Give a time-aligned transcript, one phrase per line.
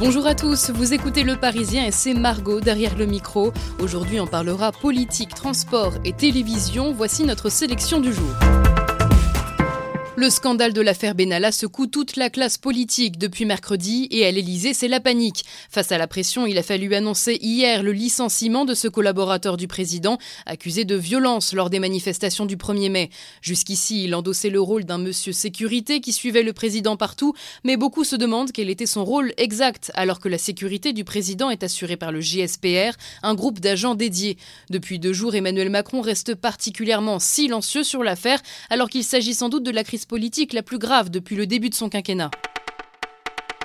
[0.00, 3.52] Bonjour à tous, vous écoutez Le Parisien et c'est Margot derrière le micro.
[3.80, 6.92] Aujourd'hui, on parlera politique, transport et télévision.
[6.92, 8.30] Voici notre sélection du jour.
[10.18, 14.74] Le scandale de l'affaire Benalla secoue toute la classe politique depuis mercredi et à l'Elysée,
[14.74, 15.44] c'est la panique.
[15.70, 19.68] Face à la pression, il a fallu annoncer hier le licenciement de ce collaborateur du
[19.68, 23.10] président accusé de violence lors des manifestations du 1er mai.
[23.42, 28.02] Jusqu'ici, il endossait le rôle d'un monsieur sécurité qui suivait le président partout, mais beaucoup
[28.02, 31.96] se demandent quel était son rôle exact alors que la sécurité du président est assurée
[31.96, 34.36] par le GSPR, un groupe d'agents dédiés.
[34.68, 39.62] Depuis deux jours, Emmanuel Macron reste particulièrement silencieux sur l'affaire alors qu'il s'agit sans doute
[39.62, 42.30] de la crise politique la plus grave depuis le début de son quinquennat.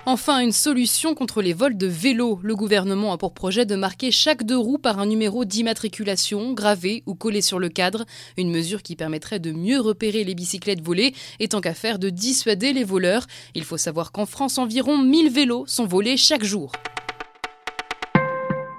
[0.06, 2.42] Enfin, une solution contre les vols de vélos.
[2.44, 7.04] Le gouvernement a pour projet de marquer chaque deux roues par un numéro d'immatriculation gravé
[7.06, 8.04] ou collé sur le cadre,
[8.36, 12.10] une mesure qui permettrait de mieux repérer les bicyclettes volées et tant qu'à faire de
[12.10, 13.28] dissuader les voleurs.
[13.56, 16.74] Il faut savoir qu'en France, environ 1000 vélos sont volés chaque jour.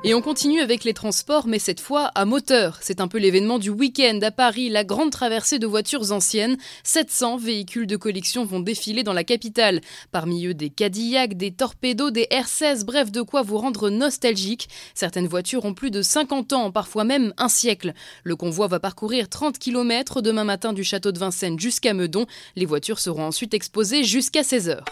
[0.06, 2.76] Et on continue avec les transports, mais cette fois à moteur.
[2.82, 6.58] C'est un peu l'événement du week-end à Paris, la grande traversée de voitures anciennes.
[6.82, 9.80] 700 véhicules de collection vont défiler dans la capitale.
[10.12, 14.68] Parmi eux, des Cadillac, des Torpedos, des R16, bref, de quoi vous rendre nostalgique.
[14.94, 17.94] Certaines voitures ont plus de 50 ans, parfois même un siècle.
[18.24, 22.26] Le convoi va parcourir 30 km demain matin du château de Vincennes jusqu'à Meudon.
[22.56, 24.84] Les voitures seront ensuite exposées jusqu'à 16 heures.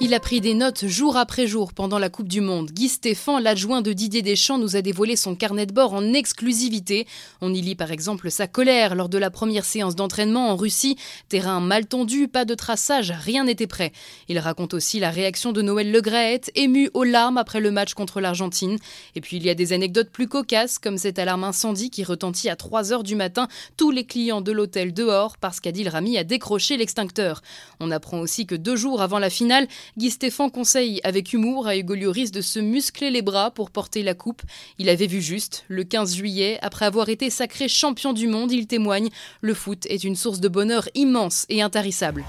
[0.00, 2.70] Il a pris des notes jour après jour pendant la Coupe du Monde.
[2.70, 7.04] Guy Stéphane, l'adjoint de Didier Deschamps, nous a dévoilé son carnet de bord en exclusivité.
[7.40, 10.96] On y lit par exemple sa colère lors de la première séance d'entraînement en Russie.
[11.28, 13.90] Terrain mal tendu, pas de traçage, rien n'était prêt.
[14.28, 18.20] Il raconte aussi la réaction de Noël Legraët, ému aux larmes après le match contre
[18.20, 18.78] l'Argentine.
[19.16, 22.48] Et puis il y a des anecdotes plus cocasses, comme cette alarme incendie qui retentit
[22.48, 26.22] à 3 heures du matin tous les clients de l'hôtel dehors parce qu'Adil Rami a
[26.22, 27.42] décroché l'extincteur.
[27.80, 31.76] On apprend aussi que deux jours avant la finale, Guy Stéphane conseille avec humour à
[31.76, 34.42] Hugo Lloris de se muscler les bras pour porter la coupe.
[34.78, 35.64] Il avait vu juste.
[35.68, 39.08] Le 15 juillet, après avoir été sacré champion du monde, il témoigne
[39.40, 42.24] Le foot est une source de bonheur immense et intarissable.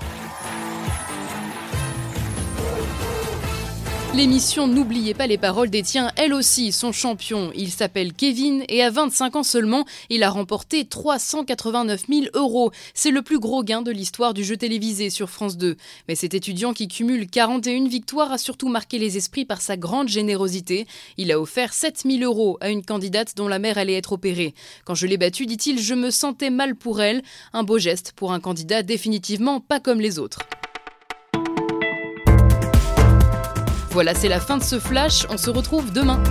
[4.16, 7.52] L'émission N'oubliez pas les paroles détient elle aussi son champion.
[7.56, 12.72] Il s'appelle Kevin et à 25 ans seulement, il a remporté 389 000 euros.
[12.96, 15.78] C'est le plus gros gain de l'histoire du jeu télévisé sur France 2.
[16.08, 20.10] Mais cet étudiant qui cumule 41 victoires a surtout marqué les esprits par sa grande
[20.10, 20.88] générosité.
[21.18, 24.56] Il a offert 7 000 euros à une candidate dont la mère allait être opérée.
[24.86, 27.22] Quand je l'ai battue, dit-il, je me sentais mal pour elle.
[27.54, 30.40] Un beau geste pour un candidat définitivement pas comme les autres.
[33.92, 35.26] Voilà, c'est la fin de ce flash.
[35.30, 36.22] On se retrouve demain.